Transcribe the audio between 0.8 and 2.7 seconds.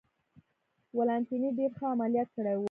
ولانتیني ډېر ښه عملیات کړي و.